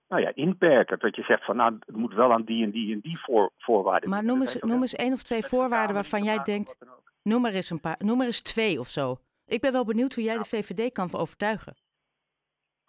nou 0.07 0.21
ja, 0.21 0.31
inperken. 0.33 0.99
Dat 0.99 1.15
je 1.15 1.23
zegt 1.23 1.45
van 1.45 1.55
nou, 1.55 1.77
het 1.85 1.95
moet 1.95 2.13
wel 2.13 2.33
aan 2.33 2.43
die 2.43 2.63
en 2.63 2.71
die 2.71 2.93
en 2.93 2.99
die 2.99 3.19
voor, 3.19 3.51
voorwaarden. 3.57 4.09
Maar 4.09 4.23
noem 4.23 4.39
eens, 4.41 4.59
noem 4.59 4.81
eens 4.81 4.95
één 4.95 5.13
of 5.13 5.23
twee 5.23 5.43
voorwaarden 5.43 5.95
waarvan 5.95 6.23
jij 6.23 6.43
denkt. 6.43 6.77
Noem 7.23 7.41
maar 7.41 7.51
eens 7.51 7.69
een 7.69 7.79
paar, 7.79 7.95
noem 7.99 8.17
maar 8.17 8.25
eens 8.25 8.41
twee 8.41 8.79
of 8.79 8.87
zo. 8.87 9.17
Ik 9.45 9.61
ben 9.61 9.71
wel 9.71 9.85
benieuwd 9.85 10.13
hoe 10.13 10.23
jij 10.23 10.37
de 10.37 10.45
VVD 10.45 10.91
kan 10.91 11.13
overtuigen 11.13 11.75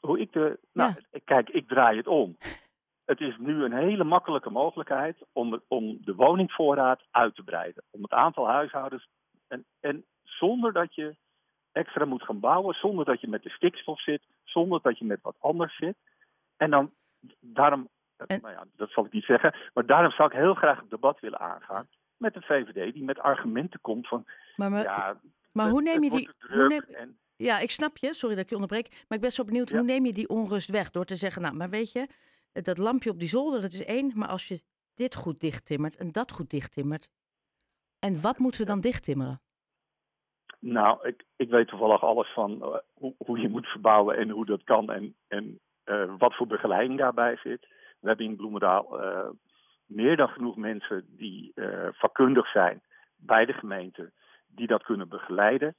hoe 0.00 0.20
ik 0.20 0.32
de. 0.32 0.58
Nou, 0.72 0.94
ja. 1.10 1.18
kijk, 1.24 1.48
ik 1.48 1.68
draai 1.68 1.96
het 1.96 2.06
om. 2.06 2.36
Het 3.04 3.20
is 3.20 3.36
nu 3.38 3.64
een 3.64 3.72
hele 3.72 4.04
makkelijke 4.04 4.50
mogelijkheid 4.50 5.16
om, 5.32 5.60
om 5.68 5.98
de 6.00 6.14
woningvoorraad 6.14 7.02
uit 7.10 7.34
te 7.34 7.42
breiden. 7.42 7.82
Om 7.90 8.02
het 8.02 8.12
aantal 8.12 8.48
huishoudens. 8.48 9.08
En, 9.50 9.64
en 9.80 10.04
zonder 10.22 10.72
dat 10.72 10.94
je 10.94 11.16
extra 11.72 12.04
moet 12.04 12.22
gaan 12.22 12.40
bouwen, 12.40 12.74
zonder 12.74 13.04
dat 13.04 13.20
je 13.20 13.28
met 13.28 13.42
de 13.42 13.50
stikstof 13.50 14.02
zit, 14.02 14.22
zonder 14.44 14.80
dat 14.82 14.98
je 14.98 15.04
met 15.04 15.22
wat 15.22 15.36
anders 15.38 15.76
zit. 15.76 15.96
En 16.56 16.70
dan, 16.70 16.92
daarom, 17.40 17.88
en... 18.16 18.40
nou 18.40 18.54
ja, 18.54 18.66
dat 18.76 18.90
zal 18.90 19.04
ik 19.04 19.12
niet 19.12 19.24
zeggen, 19.24 19.54
maar 19.74 19.86
daarom 19.86 20.12
zou 20.12 20.28
ik 20.28 20.36
heel 20.36 20.54
graag 20.54 20.80
het 20.80 20.90
debat 20.90 21.20
willen 21.20 21.40
aangaan 21.40 21.88
met 22.16 22.34
de 22.34 22.40
VVD, 22.40 22.94
die 22.94 23.04
met 23.04 23.18
argumenten 23.18 23.80
komt 23.80 24.08
van. 24.08 24.26
Maar, 24.56 24.70
maar, 24.70 24.82
ja, 24.82 25.20
maar 25.52 25.64
het, 25.64 25.72
hoe 25.72 25.82
neem 25.82 26.04
je 26.04 26.10
die. 26.10 26.30
Hoe 26.38 26.68
neem, 26.68 26.82
en, 26.82 27.18
ja, 27.36 27.58
ik 27.58 27.70
snap 27.70 27.96
je. 27.96 28.14
Sorry 28.14 28.34
dat 28.34 28.44
ik 28.44 28.50
je 28.50 28.54
onderbreek. 28.54 28.88
Maar 28.90 29.18
ik 29.18 29.20
ben 29.20 29.32
zo 29.32 29.44
benieuwd, 29.44 29.68
ja. 29.68 29.76
hoe 29.76 29.86
neem 29.86 30.06
je 30.06 30.12
die 30.12 30.28
onrust 30.28 30.68
weg? 30.68 30.90
Door 30.90 31.04
te 31.04 31.16
zeggen, 31.16 31.42
nou, 31.42 31.54
maar 31.54 31.70
weet 31.70 31.92
je, 31.92 32.08
dat 32.52 32.78
lampje 32.78 33.10
op 33.10 33.18
die 33.18 33.28
zolder, 33.28 33.60
dat 33.60 33.72
is 33.72 33.84
één. 33.84 34.12
Maar 34.14 34.28
als 34.28 34.48
je 34.48 34.62
dit 34.94 35.14
goed 35.14 35.40
dichttimmert 35.40 35.96
en 35.96 36.12
dat 36.12 36.30
goed 36.30 36.50
dichttimmert. 36.50 37.08
En 38.00 38.20
wat 38.20 38.38
moeten 38.38 38.60
we 38.60 38.66
dan 38.66 38.80
dichttimmeren? 38.80 39.40
Nou, 40.60 41.08
ik, 41.08 41.24
ik 41.36 41.50
weet 41.50 41.68
toevallig 41.68 42.02
alles 42.02 42.32
van 42.32 42.50
uh, 42.50 42.76
hoe, 42.94 43.14
hoe, 43.18 43.38
je 43.38 43.48
moet 43.48 43.66
verbouwen 43.66 44.16
en 44.16 44.30
hoe 44.30 44.46
dat 44.46 44.64
kan. 44.64 44.90
En, 44.90 45.14
en 45.28 45.60
uh, 45.84 46.14
wat 46.18 46.34
voor 46.34 46.46
begeleiding 46.46 46.98
daarbij 46.98 47.36
zit. 47.36 47.66
We 48.00 48.08
hebben 48.08 48.26
in 48.26 48.36
Bloemendaal 48.36 49.02
uh, 49.02 49.28
meer 49.86 50.16
dan 50.16 50.28
genoeg 50.28 50.56
mensen 50.56 51.04
die 51.08 51.52
vakkundig 51.92 52.50
zijn 52.50 52.82
bij 53.16 53.44
de 53.44 53.52
gemeente. 53.52 54.12
Die 54.46 54.66
dat 54.66 54.82
kunnen 54.82 55.08
begeleiden. 55.08 55.76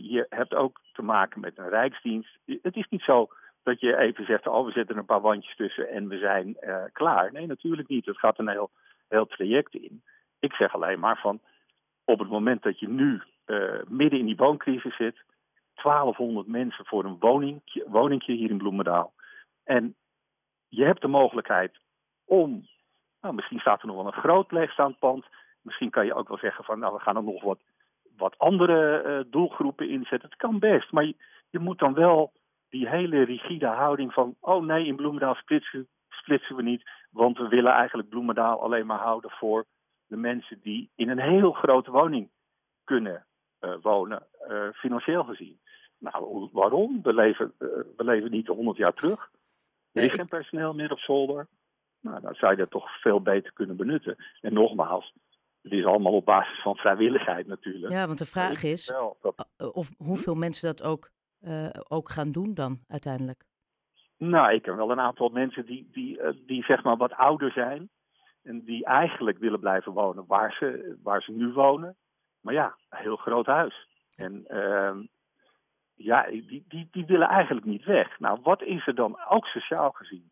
Je 0.00 0.26
hebt 0.28 0.54
ook 0.54 0.80
te 0.92 1.02
maken 1.02 1.40
met 1.40 1.58
een 1.58 1.68
rijksdienst. 1.68 2.38
Het 2.44 2.76
is 2.76 2.86
niet 2.88 3.02
zo 3.02 3.28
dat 3.62 3.80
je 3.80 3.96
even 3.96 4.24
zegt, 4.24 4.46
oh 4.46 4.64
we 4.64 4.72
zetten 4.72 4.96
een 4.96 5.04
paar 5.04 5.20
wandjes 5.20 5.56
tussen 5.56 5.88
en 5.88 6.08
we 6.08 6.18
zijn 6.18 6.56
klaar. 6.92 7.32
Nee, 7.32 7.46
natuurlijk 7.46 7.88
niet. 7.88 8.06
Het 8.06 8.18
gaat 8.18 8.38
een 8.38 8.48
heel, 8.48 8.70
heel 9.08 9.26
traject 9.26 9.74
in. 9.74 10.02
Ik 10.42 10.52
zeg 10.52 10.74
alleen 10.74 10.98
maar 10.98 11.20
van, 11.20 11.40
op 12.04 12.18
het 12.18 12.28
moment 12.28 12.62
dat 12.62 12.78
je 12.78 12.88
nu 12.88 13.22
uh, 13.46 13.80
midden 13.88 14.18
in 14.18 14.26
die 14.26 14.36
wooncrisis 14.36 14.96
zit, 14.96 15.16
1200 15.74 16.46
mensen 16.46 16.86
voor 16.86 17.04
een 17.04 17.18
woningje, 17.18 17.84
woningje 17.86 18.32
hier 18.32 18.50
in 18.50 18.58
Bloemendaal. 18.58 19.12
En 19.64 19.94
je 20.68 20.84
hebt 20.84 21.00
de 21.00 21.08
mogelijkheid 21.08 21.78
om, 22.24 22.66
nou, 23.20 23.34
misschien 23.34 23.58
staat 23.58 23.80
er 23.80 23.86
nog 23.86 23.96
wel 23.96 24.06
een 24.06 24.20
groot 24.20 24.52
leegstaand 24.52 24.98
pand. 24.98 25.26
Misschien 25.62 25.90
kan 25.90 26.06
je 26.06 26.14
ook 26.14 26.28
wel 26.28 26.38
zeggen 26.38 26.64
van, 26.64 26.78
nou 26.78 26.94
we 26.94 27.00
gaan 27.00 27.16
er 27.16 27.22
nog 27.22 27.42
wat 27.42 27.60
wat 28.16 28.38
andere 28.38 29.02
uh, 29.04 29.32
doelgroepen 29.32 29.88
inzetten. 29.88 30.28
Het 30.28 30.38
kan 30.38 30.58
best, 30.58 30.92
maar 30.92 31.04
je, 31.04 31.16
je, 31.50 31.58
moet 31.58 31.78
dan 31.78 31.94
wel 31.94 32.32
die 32.70 32.88
hele 32.88 33.22
rigide 33.22 33.66
houding 33.66 34.12
van... 34.12 34.36
oh 34.40 34.64
nee, 34.64 34.86
in 34.86 34.96
Bloemendaal 34.96 35.34
splitsen, 35.34 35.88
splitsen 36.08 36.56
we 36.56 36.62
niet... 36.62 36.90
want 37.10 37.38
we 37.38 37.48
willen 37.48 37.72
eigenlijk 37.72 38.08
Bloemendaal 38.08 38.62
alleen 38.62 38.86
maar 38.86 38.98
houden 38.98 39.30
voor 39.30 39.64
de 40.12 40.18
mensen... 40.18 40.60
die 40.62 40.90
in 40.94 41.08
een 41.08 41.20
heel 41.20 41.52
grote 41.52 41.90
woning 41.90 42.30
kunnen 42.84 43.26
uh, 43.60 43.74
wonen, 43.82 44.26
uh, 44.48 44.68
financieel 44.72 45.24
gezien. 45.24 45.60
Nou, 45.98 46.48
waarom? 46.52 47.02
We 47.02 47.14
leven, 47.14 47.52
we 47.96 48.04
leven 48.04 48.30
niet 48.30 48.46
100 48.46 48.76
jaar 48.76 48.94
terug. 48.94 49.30
Er 49.92 50.02
is 50.02 50.12
geen 50.12 50.28
personeel 50.28 50.74
meer 50.74 50.92
op 50.92 50.98
zolder. 50.98 51.48
Nou, 52.00 52.20
dan 52.20 52.34
zou 52.34 52.50
je 52.52 52.58
dat 52.58 52.70
toch 52.70 53.00
veel 53.00 53.20
beter 53.20 53.52
kunnen 53.52 53.76
benutten. 53.76 54.16
En 54.40 54.52
nogmaals, 54.52 55.14
het 55.62 55.72
is 55.72 55.84
allemaal 55.84 56.12
op 56.12 56.24
basis 56.24 56.62
van 56.62 56.76
vrijwilligheid 56.76 57.46
natuurlijk. 57.46 57.92
Ja, 57.92 58.06
want 58.06 58.18
de 58.18 58.24
vraag 58.24 58.62
is 58.62 58.88
Wel, 58.88 59.16
dat- 59.20 59.48
uh, 59.58 59.76
of 59.76 59.90
hoeveel 59.96 60.34
mensen 60.34 60.66
dat 60.66 60.82
ook, 60.82 61.10
uh, 61.40 61.68
ook 61.88 62.10
gaan 62.10 62.32
doen 62.32 62.54
dan 62.54 62.78
uiteindelijk. 62.88 63.44
Nou, 64.16 64.52
ik 64.52 64.62
ken 64.62 64.76
wel 64.76 64.90
een 64.90 65.00
aantal 65.00 65.28
mensen 65.28 65.66
die, 65.66 65.88
die, 65.92 66.18
uh, 66.18 66.28
die 66.46 66.64
zeg 66.64 66.82
maar 66.82 66.96
wat 66.96 67.12
ouder 67.12 67.52
zijn. 67.52 67.90
En 68.42 68.64
die 68.64 68.84
eigenlijk 68.84 69.38
willen 69.38 69.60
blijven 69.60 69.92
wonen 69.92 70.24
waar 70.26 70.52
ze, 70.52 70.98
waar 71.02 71.22
ze 71.22 71.32
nu 71.32 71.52
wonen. 71.52 71.96
Maar 72.40 72.54
ja, 72.54 72.76
een 72.88 72.98
heel 72.98 73.16
groot 73.16 73.46
huis. 73.46 73.88
En 74.16 74.44
uh, 74.48 74.96
ja, 75.94 76.26
die, 76.30 76.64
die, 76.68 76.88
die 76.90 77.06
willen 77.06 77.28
eigenlijk 77.28 77.66
niet 77.66 77.84
weg. 77.84 78.18
Nou, 78.18 78.38
wat 78.42 78.62
is 78.62 78.86
er 78.86 78.94
dan 78.94 79.18
ook 79.28 79.46
sociaal 79.46 79.90
gezien? 79.90 80.30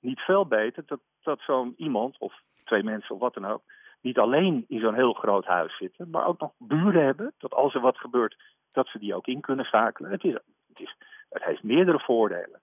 Niet 0.00 0.20
veel 0.20 0.46
beter 0.46 0.82
dat, 0.86 1.00
dat 1.22 1.40
zo'n 1.40 1.74
iemand, 1.76 2.18
of 2.18 2.40
twee 2.64 2.82
mensen 2.82 3.14
of 3.14 3.20
wat 3.20 3.34
dan 3.34 3.46
ook, 3.46 3.62
niet 4.00 4.18
alleen 4.18 4.64
in 4.68 4.80
zo'n 4.80 4.94
heel 4.94 5.12
groot 5.12 5.44
huis 5.44 5.76
zitten, 5.76 6.10
maar 6.10 6.26
ook 6.26 6.40
nog 6.40 6.52
buren 6.58 7.04
hebben. 7.04 7.32
Dat 7.38 7.54
als 7.54 7.74
er 7.74 7.80
wat 7.80 7.98
gebeurt, 7.98 8.36
dat 8.72 8.88
ze 8.88 8.98
die 8.98 9.14
ook 9.14 9.26
in 9.26 9.40
kunnen 9.40 9.64
schakelen. 9.64 10.10
Het, 10.10 10.24
is, 10.24 10.32
het, 10.68 10.80
is, 10.80 10.96
het 11.28 11.44
heeft 11.44 11.62
meerdere 11.62 11.98
voordelen. 11.98 12.60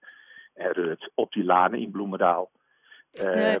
En 0.54 0.72
Rut, 0.72 1.10
op 1.14 1.32
die 1.32 1.44
lanen 1.44 1.80
in 1.80 1.90
Bloemendaal. 1.90 2.50
Uh, 3.22 3.32
nee, 3.32 3.58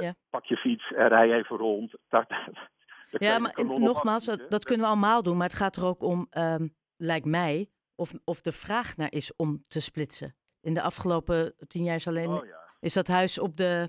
ja. 0.00 0.14
Pak 0.30 0.44
je 0.44 0.56
fiets 0.56 0.92
en 0.92 1.08
rij 1.08 1.32
even 1.32 1.56
rond. 1.56 1.94
Daar, 2.08 2.26
daar 2.28 3.22
ja, 3.22 3.38
maar 3.38 3.64
nogmaals, 3.64 4.24
dat, 4.24 4.50
dat, 4.50 4.64
kunnen 4.64 4.86
we 4.86 4.92
allemaal 4.92 5.22
doen. 5.22 5.36
Maar 5.36 5.48
het 5.48 5.56
gaat 5.56 5.76
er 5.76 5.84
ook 5.84 6.02
om, 6.02 6.26
um, 6.30 6.74
lijkt 6.96 7.26
mij, 7.26 7.70
of, 7.94 8.12
of 8.24 8.40
de 8.40 8.52
vraag 8.52 8.96
naar 8.96 9.12
is 9.12 9.36
om 9.36 9.64
te 9.68 9.80
splitsen. 9.80 10.36
In 10.60 10.74
de 10.74 10.82
afgelopen 10.82 11.54
tien 11.66 11.84
jaar 11.84 11.94
is 11.94 12.08
alleen 12.08 12.28
oh, 12.28 12.46
ja. 12.46 12.56
is 12.80 12.92
dat 12.92 13.06
huis 13.08 13.38
op 13.38 13.56
de 13.56 13.88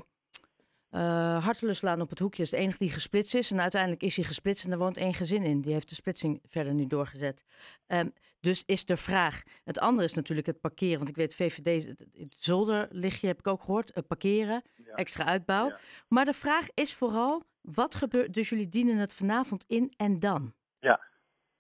uh, 0.95 1.43
Harteluslaan 1.43 2.01
op 2.01 2.09
het 2.09 2.19
hoekje 2.19 2.43
is 2.43 2.50
de 2.50 2.57
enige 2.57 2.77
die 2.77 2.91
gesplitst 2.91 3.35
is. 3.35 3.51
En 3.51 3.62
uiteindelijk 3.62 4.03
is 4.03 4.15
hij 4.15 4.25
gesplitst 4.25 4.65
en 4.65 4.71
er 4.71 4.77
woont 4.77 4.97
één 4.97 5.13
gezin 5.13 5.43
in. 5.43 5.62
Die 5.62 5.73
heeft 5.73 5.89
de 5.89 5.95
splitsing 5.95 6.41
verder 6.47 6.73
niet 6.73 6.89
doorgezet. 6.89 7.45
Um, 7.88 8.13
dus 8.39 8.63
is 8.65 8.85
de 8.85 8.97
vraag. 8.97 9.41
Het 9.63 9.79
andere 9.79 10.07
is 10.07 10.13
natuurlijk 10.13 10.47
het 10.47 10.62
parkeren. 10.62 10.97
Want 10.97 11.09
ik 11.09 11.15
weet, 11.15 11.35
VVD, 11.35 11.88
het 12.13 12.35
zolderlichtje 12.38 13.27
heb 13.27 13.39
ik 13.39 13.47
ook 13.47 13.62
gehoord. 13.62 13.97
Uh, 13.97 14.03
parkeren, 14.07 14.63
ja. 14.75 14.93
extra 14.93 15.25
uitbouw. 15.25 15.67
Ja. 15.67 15.77
Maar 16.07 16.25
de 16.25 16.33
vraag 16.33 16.67
is 16.73 16.95
vooral, 16.95 17.43
wat 17.62 17.95
gebeurt... 17.95 18.33
Dus 18.33 18.50
jullie 18.50 18.69
dienen 18.69 18.97
het 18.97 19.13
vanavond 19.13 19.63
in 19.67 19.93
en 19.97 20.19
dan? 20.19 20.53
Ja, 20.79 21.00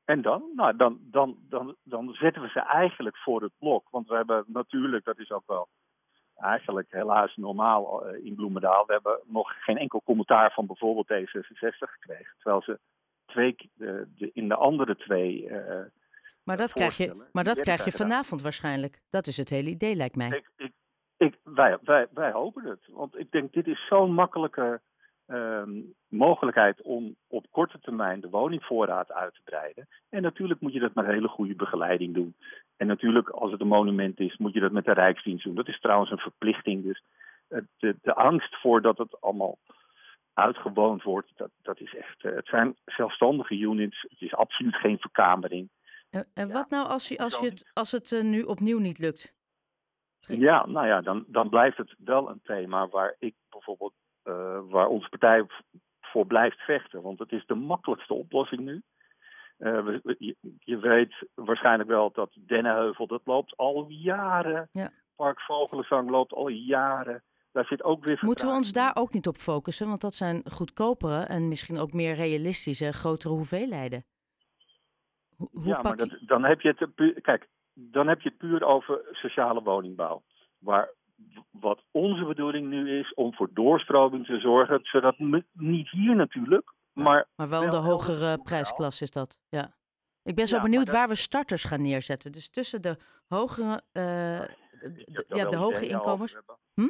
en 0.05 0.21
dan? 0.21 0.51
Nou, 0.55 0.75
dan, 0.75 0.99
dan, 1.01 1.37
dan, 1.49 1.75
dan 1.83 2.13
zetten 2.13 2.41
we 2.41 2.47
ze 2.47 2.59
eigenlijk 2.59 3.17
voor 3.17 3.41
het 3.41 3.53
blok. 3.57 3.87
Want 3.89 4.07
we 4.07 4.15
hebben 4.15 4.43
natuurlijk, 4.47 5.05
dat 5.05 5.19
is 5.19 5.31
ook 5.31 5.47
wel 5.47 5.69
eigenlijk 6.43 6.87
helaas 6.91 7.35
normaal 7.35 8.07
uh, 8.07 8.25
in 8.25 8.35
Bloemendaal. 8.35 8.85
We 8.85 8.93
hebben 8.93 9.19
nog 9.25 9.63
geen 9.63 9.77
enkel 9.77 10.01
commentaar 10.03 10.51
van 10.51 10.65
bijvoorbeeld 10.65 11.13
D66 11.13 11.77
gekregen. 11.77 12.35
Terwijl 12.37 12.61
ze 12.61 12.79
twee, 13.25 13.55
de, 13.73 14.07
de, 14.15 14.29
in 14.33 14.47
de 14.47 14.55
andere 14.55 14.95
twee. 14.95 15.49
Uh, 15.49 15.81
maar 16.43 16.57
dat 16.57 16.73
krijg 16.73 16.97
je, 16.97 17.25
maar 17.31 17.43
dat 17.43 17.61
krijg 17.61 17.85
je 17.85 17.91
vanavond 17.91 18.41
waarschijnlijk. 18.41 19.01
Dat 19.09 19.27
is 19.27 19.37
het 19.37 19.49
hele 19.49 19.69
idee, 19.69 19.95
lijkt 19.95 20.15
mij. 20.15 20.27
Ik, 20.27 20.49
ik, 20.55 20.71
ik, 21.17 21.37
wij, 21.43 21.77
wij, 21.81 22.07
wij 22.13 22.31
hopen 22.31 22.63
het. 22.65 22.87
Want 22.87 23.19
ik 23.19 23.31
denk, 23.31 23.53
dit 23.53 23.67
is 23.67 23.87
zo'n 23.87 24.13
makkelijke 24.13 24.81
um, 25.27 25.93
mogelijkheid 26.07 26.81
om 26.81 27.15
op 27.27 27.45
korte 27.51 27.79
termijn 27.79 28.21
de 28.21 28.29
woningvoorraad 28.29 29.11
uit 29.11 29.33
te 29.33 29.41
breiden. 29.43 29.87
En 30.09 30.21
natuurlijk 30.21 30.59
moet 30.59 30.73
je 30.73 30.79
dat 30.79 30.93
met 30.93 31.05
hele 31.05 31.27
goede 31.27 31.55
begeleiding 31.55 32.13
doen. 32.13 32.35
En 32.77 32.87
natuurlijk, 32.87 33.29
als 33.29 33.51
het 33.51 33.61
een 33.61 33.67
monument 33.67 34.19
is, 34.19 34.37
moet 34.37 34.53
je 34.53 34.59
dat 34.59 34.71
met 34.71 34.85
de 34.85 34.93
Rijksdienst 34.93 35.43
doen. 35.43 35.55
Dat 35.55 35.67
is 35.67 35.79
trouwens 35.79 36.11
een 36.11 36.17
verplichting. 36.17 36.83
Dus 36.83 37.03
de, 37.77 37.95
de 38.01 38.13
angst 38.13 38.55
voor 38.55 38.81
dat 38.81 38.97
het 38.97 39.21
allemaal 39.21 39.57
uitgewoond 40.33 41.03
wordt, 41.03 41.31
dat, 41.35 41.49
dat 41.61 41.79
is 41.79 41.95
echt. 41.95 42.21
Het 42.21 42.47
zijn 42.47 42.75
zelfstandige 42.85 43.57
units. 43.57 44.05
Het 44.09 44.21
is 44.21 44.35
absoluut 44.35 44.75
geen 44.75 44.97
verkamering. 44.99 45.69
En, 46.09 46.27
en 46.33 46.51
wat 46.51 46.69
nou 46.69 46.87
als, 46.87 47.07
je, 47.07 47.17
als, 47.17 47.39
je 47.39 47.45
het, 47.45 47.71
als 47.73 47.91
het 47.91 48.11
uh, 48.11 48.23
nu 48.23 48.41
opnieuw 48.41 48.79
niet 48.79 48.99
lukt? 48.99 49.33
Ja, 50.19 50.65
nou 50.65 50.87
ja, 50.87 51.01
dan, 51.01 51.25
dan 51.27 51.49
blijft 51.49 51.77
het 51.77 51.95
wel 51.97 52.29
een 52.29 52.41
thema 52.43 52.87
waar 52.87 53.15
ik 53.19 53.35
bijvoorbeeld, 53.49 53.93
uh, 54.23 54.59
waar 54.63 54.87
onze 54.87 55.09
partij 55.09 55.45
voor 56.01 56.25
blijft 56.27 56.59
vechten. 56.59 57.01
Want 57.01 57.19
het 57.19 57.31
is 57.31 57.45
de 57.45 57.55
makkelijkste 57.55 58.13
oplossing 58.13 58.61
nu. 58.61 58.81
Uh, 59.59 59.85
we, 59.85 60.15
je, 60.19 60.35
je, 60.59 60.77
weet 60.77 61.27
waarschijnlijk 61.33 61.89
wel 61.89 62.11
dat 62.11 62.29
Dennenheuvel, 62.33 63.07
dat 63.07 63.21
loopt 63.25 63.57
al 63.57 63.85
jaren. 63.89 64.69
Ja. 64.71 64.91
Park 65.15 65.41
Vogelenzang 65.41 66.09
loopt 66.09 66.33
al 66.33 66.47
jaren. 66.47 67.23
Daar 67.51 67.65
zit 67.65 67.83
ook 67.83 68.05
weer 68.05 68.19
Moeten 68.21 68.47
we 68.47 68.53
ons 68.53 68.71
daar 68.71 68.95
ook 68.95 69.13
niet 69.13 69.27
op 69.27 69.37
focussen? 69.37 69.87
Want 69.87 70.01
dat 70.01 70.13
zijn 70.13 70.43
goedkopere 70.51 71.19
en 71.19 71.47
misschien 71.47 71.77
ook 71.77 71.93
meer 71.93 72.15
realistische, 72.15 72.93
grotere 72.93 73.33
hoeveelheden. 73.33 74.05
Hoe, 75.35 75.49
hoe 75.51 75.65
ja, 75.65 75.81
maar 75.81 75.97
dat, 75.97 76.17
dan 76.25 76.43
heb 76.43 76.61
je 76.61 76.75
het 76.77 76.95
puur, 76.95 77.21
kijk, 77.21 77.47
dan 77.73 78.07
heb 78.07 78.21
je 78.21 78.29
het 78.29 78.37
puur 78.37 78.63
over 78.63 79.01
sociale 79.11 79.63
woningbouw. 79.63 80.23
Waar 80.59 80.93
wat 81.51 81.83
onze 81.91 82.25
bedoeling 82.25 82.67
nu 82.67 82.99
is 82.99 83.13
om 83.13 83.33
voor 83.33 83.49
doorstroming 83.53 84.25
te 84.25 84.39
zorgen, 84.39 84.79
zodat 84.83 85.15
niet 85.51 85.89
hier 85.89 86.15
natuurlijk, 86.15 86.72
maar, 86.93 87.27
maar 87.35 87.49
wel 87.49 87.69
de 87.69 87.77
hogere 87.77 88.37
prijsklasse 88.37 89.03
is 89.03 89.11
dat, 89.11 89.37
ja. 89.49 89.75
Ik 90.23 90.35
ben 90.35 90.47
zo 90.47 90.55
Ja, 90.55 90.61
benieuwd 90.61 90.85
dat- 90.85 90.95
waar 90.95 91.07
we 91.07 91.15
starters 91.15 91.63
gaan 91.63 91.81
neerzetten. 91.81 92.31
Dus 92.31 92.49
tussen 92.49 92.81
de 92.81 92.97
hogere, 93.27 93.81
eh, 93.91 94.39
ja, 95.27 95.49
de 95.49 95.55
hoge 95.55 95.87
inkomens. 95.87 96.35
Hm? 96.73 96.87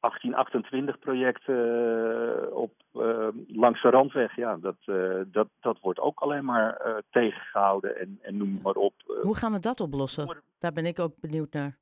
1828 0.00 0.98
project 0.98 1.48
eh, 1.48 2.56
op, 2.56 2.72
eh, 2.92 3.28
langs 3.46 3.82
de 3.82 3.90
randweg, 3.90 4.36
ja, 4.36 4.56
dat, 4.56 4.76
eh, 4.84 5.20
dat, 5.26 5.48
dat 5.60 5.78
wordt 5.80 5.98
ook 5.98 6.20
alleen 6.20 6.44
maar 6.44 6.76
eh, 6.76 6.96
tegengehouden 7.10 7.98
en, 8.00 8.18
en 8.22 8.36
noem 8.36 8.60
maar 8.62 8.74
op. 8.74 8.94
Hoe 9.22 9.36
gaan 9.36 9.52
we 9.52 9.58
dat 9.58 9.80
oplossen? 9.80 10.42
Daar 10.58 10.72
ben 10.72 10.86
ik 10.86 10.98
ook 10.98 11.14
benieuwd 11.20 11.52
naar. 11.52 11.78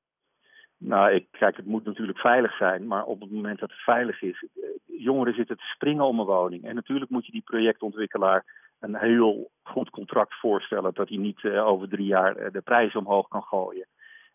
Nou, 0.85 1.11
ik, 1.13 1.27
kijk, 1.31 1.57
het 1.57 1.67
moet 1.67 1.85
natuurlijk 1.85 2.19
veilig 2.19 2.57
zijn, 2.57 2.87
maar 2.87 3.05
op 3.05 3.21
het 3.21 3.31
moment 3.31 3.59
dat 3.59 3.71
het 3.71 3.79
veilig 3.83 4.23
is, 4.23 4.47
eh, 4.55 4.63
jongeren 5.01 5.35
zitten 5.35 5.57
te 5.57 5.65
springen 5.75 6.05
om 6.05 6.19
een 6.21 6.27
woning. 6.27 6.65
En 6.65 6.75
natuurlijk 6.75 7.11
moet 7.11 7.27
je 7.27 7.33
die 7.33 7.43
projectontwikkelaar 7.43 8.45
een 8.81 8.97
heel 8.97 9.51
goed 9.63 9.91
contract 9.91 10.35
voorstellen, 10.35 10.95
dat 10.95 11.09
hij 11.09 11.19
niet 11.19 11.45
eh, 11.45 11.67
over 11.67 11.89
drie 11.89 12.07
jaar 12.07 12.37
eh, 12.37 12.53
de 12.53 12.61
prijs 12.61 12.95
omhoog 12.97 13.29
kan 13.29 13.43
gooien. 13.43 13.87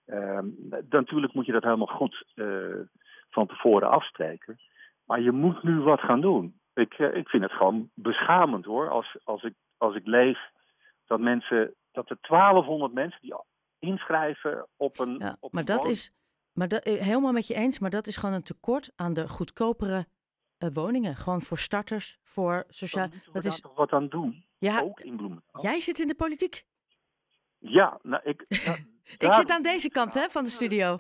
Ehm, 0.06 0.46
dan- 0.58 0.86
natuurlijk 0.90 1.34
moet 1.34 1.46
je 1.46 1.52
dat 1.52 1.64
helemaal 1.64 1.88
goed 1.88 2.26
van 3.30 3.48
tevoren 3.48 3.90
afspreken. 3.90 4.58
Maar 5.06 5.22
je 5.22 5.32
moet 5.32 5.64
nu 5.64 5.80
wat 5.80 6.00
gaan 6.00 6.22
doen. 6.22 6.60
Ik, 6.74 6.94
ik 6.98 7.30
vind 7.30 7.44
het 7.44 7.52
gewoon 7.52 7.90
beschamend 7.94 8.66
hoor, 8.66 8.90
als, 8.90 9.18
als, 9.24 9.44
ik, 9.44 9.54
als 9.78 9.96
ik 9.96 10.06
lees 10.06 10.40
dat 11.06 11.20
mensen, 11.20 11.74
dat 11.92 12.10
er 12.10 12.18
1200 12.22 12.94
mensen 12.94 13.22
die 13.22 13.36
inschrijven 13.80 14.68
op 14.78 15.00
een. 15.00 15.16
Ja, 15.20 15.38
op 15.40 15.52
maar 15.52 15.62
een 15.62 15.68
dat 15.68 15.76
woning- 15.78 15.96
is, 15.96 16.14
maar 16.58 16.68
dat, 16.68 16.84
eh, 16.84 17.02
helemaal 17.02 17.32
met 17.32 17.48
je 17.48 17.54
eens, 17.54 17.80
maar 17.80 17.90
dat 17.90 18.08
is 18.08 18.16
gewoon 18.18 18.36
een 18.36 18.44
tekort 18.44 18.92
aan 18.96 19.14
de 19.14 19.28
goedkopere 19.28 20.06
eh, 20.58 20.70
woningen. 20.74 21.16
Gewoon 21.16 21.42
voor 21.42 21.58
starters, 21.58 22.18
voor 22.22 22.64
sociaal. 22.70 23.08
moeten 23.08 23.26
we 23.26 23.32
Dat 23.42 23.46
is, 23.46 23.62
toch 23.62 23.76
wat 23.76 23.92
aan 23.92 24.08
doen. 24.08 24.46
ja, 24.58 24.82
Ook 24.82 25.00
in 25.00 25.16
Bloemendaal. 25.16 25.62
jij 25.62 25.80
zit 25.80 26.00
in 26.00 26.08
de 26.08 26.16
politiek. 26.16 26.66
Ja, 27.58 28.00
nou, 28.04 28.22
ik, 28.24 28.46
da- 28.66 28.78
Ik 29.14 29.20
daarom 29.20 29.40
zit 29.40 29.50
aan 29.50 29.62
deze 29.62 29.90
kant 29.90 30.14
hè, 30.14 30.30
van 30.30 30.44
de 30.44 30.50
studio. 30.50 31.00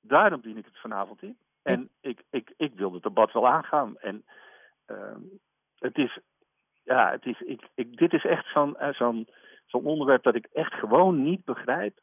Daarom 0.00 0.40
dien 0.40 0.56
ik 0.56 0.64
het 0.64 0.80
vanavond 0.80 1.22
in. 1.22 1.38
En 1.62 1.90
ik, 2.00 2.22
ik, 2.30 2.52
ik 2.56 2.74
wil 2.74 2.92
het 2.92 3.02
debat 3.02 3.32
wel 3.32 3.46
aangaan. 3.48 3.98
En 3.98 4.24
ehm, 4.84 5.20
het 5.78 5.96
is, 5.98 6.18
ja, 6.82 7.10
het 7.10 7.24
is, 7.26 7.40
ik, 7.40 7.68
ik, 7.74 7.96
dit 7.96 8.12
is 8.12 8.24
echt 8.24 8.46
zo'n 8.52 8.76
eh, 8.76 8.94
zo'n 8.94 9.28
zo'n 9.66 9.84
onderwerp 9.84 10.22
dat 10.22 10.34
ik 10.34 10.46
echt 10.52 10.72
gewoon 10.72 11.22
niet 11.22 11.44
begrijp. 11.44 12.00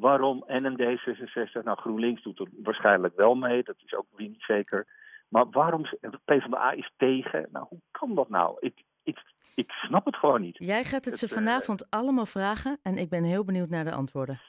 Waarom 0.00 0.44
en 0.46 0.64
een 0.64 0.80
D66, 0.80 1.62
nou 1.64 1.78
GroenLinks 1.78 2.22
doet 2.22 2.38
er 2.38 2.48
waarschijnlijk 2.62 3.16
wel 3.16 3.34
mee, 3.34 3.62
dat 3.62 3.76
is 3.84 3.94
ook 3.94 4.06
weer 4.16 4.28
niet 4.28 4.42
zeker. 4.42 4.86
Maar 5.28 5.50
waarom, 5.50 5.84
PvdA 6.24 6.70
is 6.70 6.92
tegen, 6.96 7.48
nou 7.52 7.66
hoe 7.68 7.80
kan 7.90 8.14
dat 8.14 8.28
nou? 8.28 8.56
Ik, 8.60 8.82
ik, 9.02 9.18
ik 9.54 9.70
snap 9.70 10.04
het 10.04 10.16
gewoon 10.16 10.40
niet. 10.40 10.56
Jij 10.58 10.84
gaat 10.84 11.04
het 11.04 11.04
Het, 11.04 11.18
ze 11.18 11.26
eh, 11.26 11.32
vanavond 11.32 11.90
allemaal 11.90 12.26
vragen 12.26 12.78
en 12.82 12.98
ik 12.98 13.08
ben 13.08 13.24
heel 13.24 13.44
benieuwd 13.44 13.68
naar 13.68 13.84
de 13.84 13.92
antwoorden. 13.92 14.40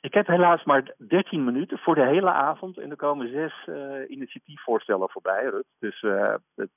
Ik 0.00 0.14
heb 0.14 0.26
helaas 0.26 0.64
maar 0.64 0.94
13 1.08 1.44
minuten 1.44 1.78
voor 1.78 1.94
de 1.94 2.06
hele 2.06 2.30
avond. 2.30 2.78
En 2.78 2.90
er 2.90 2.96
komen 2.96 3.32
zes 3.32 3.52
eh, 3.66 4.10
initiatiefvoorstellen 4.10 5.10
voorbij, 5.10 5.44
Rut. 5.44 5.66
Dus 5.78 6.02
eh, 6.02 6.34
het, 6.54 6.70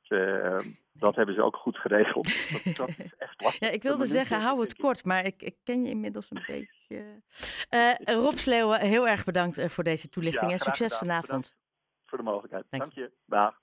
dat 1.02 1.16
hebben 1.16 1.36
ze 1.36 1.42
ook 1.42 1.56
goed 1.56 1.78
geregeld. 1.78 2.28
Dat, 2.64 2.76
dat 2.76 2.90
is 2.90 3.16
echt 3.18 3.42
lastig. 3.42 3.60
Ja, 3.68 3.74
ik 3.74 3.84
wilde 3.84 4.08
zeggen, 4.08 4.42
hou 4.42 4.62
het 4.62 4.76
kort, 4.76 5.06
maar 5.06 5.26
ik, 5.26 5.42
ik 5.42 5.56
ken 5.64 5.84
je 5.84 5.90
inmiddels 5.90 6.28
een 6.32 6.44
beetje. 6.48 7.22
Eh, 7.70 7.94
Rob 8.16 8.36
Sleeuwen, 8.38 8.80
heel 8.80 9.08
erg 9.08 9.24
bedankt 9.24 9.58
eh, 9.58 9.70
voor 9.70 9.84
deze 9.84 10.10
toelichting 10.10 10.46
Ja, 10.52 10.58
en 10.58 10.60
succes 10.60 10.94
gedaan. 10.94 11.08
vanavond. 11.08 11.28
Bedankt 11.28 11.56
voor 12.06 12.18
de 12.18 12.24
mogelijkheid. 12.24 12.66
Dank 12.70 12.84
Dank 12.84 12.94
je. 12.94 13.12
Dag. 13.26 13.56